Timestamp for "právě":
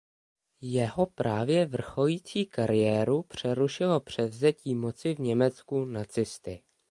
1.05-1.65